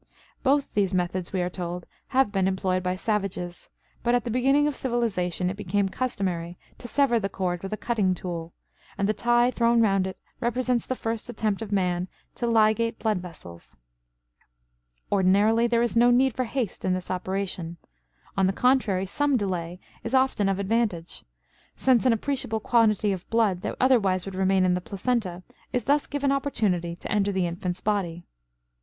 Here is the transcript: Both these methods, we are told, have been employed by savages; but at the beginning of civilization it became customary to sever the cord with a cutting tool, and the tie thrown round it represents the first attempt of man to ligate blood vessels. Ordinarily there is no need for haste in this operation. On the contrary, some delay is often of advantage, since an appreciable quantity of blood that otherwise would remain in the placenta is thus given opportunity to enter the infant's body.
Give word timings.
Both 0.41 0.73
these 0.73 0.95
methods, 0.95 1.31
we 1.31 1.43
are 1.43 1.49
told, 1.51 1.85
have 2.07 2.31
been 2.31 2.47
employed 2.47 2.81
by 2.81 2.95
savages; 2.95 3.69
but 4.01 4.15
at 4.15 4.23
the 4.23 4.31
beginning 4.31 4.65
of 4.67 4.75
civilization 4.75 5.47
it 5.51 5.55
became 5.55 5.89
customary 5.89 6.57
to 6.79 6.87
sever 6.87 7.19
the 7.19 7.29
cord 7.29 7.61
with 7.61 7.71
a 7.71 7.77
cutting 7.77 8.15
tool, 8.15 8.51
and 8.97 9.07
the 9.07 9.13
tie 9.13 9.51
thrown 9.51 9.79
round 9.79 10.07
it 10.07 10.19
represents 10.39 10.87
the 10.87 10.95
first 10.95 11.29
attempt 11.29 11.61
of 11.61 11.71
man 11.71 12.07
to 12.33 12.47
ligate 12.47 12.97
blood 12.97 13.19
vessels. 13.19 13.77
Ordinarily 15.11 15.67
there 15.67 15.83
is 15.83 15.95
no 15.95 16.09
need 16.09 16.33
for 16.33 16.45
haste 16.45 16.83
in 16.83 16.95
this 16.95 17.11
operation. 17.11 17.77
On 18.35 18.47
the 18.47 18.53
contrary, 18.53 19.05
some 19.05 19.37
delay 19.37 19.79
is 20.03 20.15
often 20.15 20.49
of 20.49 20.57
advantage, 20.57 21.23
since 21.75 22.07
an 22.07 22.11
appreciable 22.13 22.59
quantity 22.59 23.11
of 23.13 23.29
blood 23.29 23.61
that 23.61 23.75
otherwise 23.79 24.25
would 24.25 24.33
remain 24.33 24.65
in 24.65 24.73
the 24.73 24.81
placenta 24.81 25.43
is 25.71 25.83
thus 25.83 26.07
given 26.07 26.31
opportunity 26.31 26.95
to 26.95 27.11
enter 27.11 27.31
the 27.31 27.45
infant's 27.45 27.81
body. 27.81 28.25